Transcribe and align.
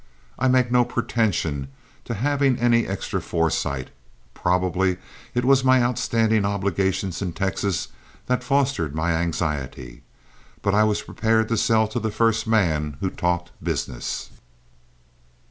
I 0.39 0.47
make 0.47 0.71
no 0.71 0.83
pretension 0.83 1.67
to 2.05 2.15
having 2.15 2.57
any 2.57 2.87
extra 2.87 3.21
foresight, 3.21 3.91
probably 4.33 4.97
it 5.35 5.45
was 5.45 5.63
my 5.63 5.83
outstanding 5.83 6.43
obligations 6.43 7.21
in 7.21 7.33
Texas 7.33 7.89
that 8.25 8.43
fostered 8.43 8.95
my 8.95 9.11
anxiety, 9.11 10.01
but 10.63 10.73
I 10.73 10.85
was 10.85 11.03
prepared 11.03 11.49
to 11.49 11.55
sell 11.57 11.87
to 11.89 11.99
the 11.99 12.09
first 12.09 12.47
man 12.47 12.97
who 12.99 13.11
talked 13.11 13.51
business. 13.63 14.31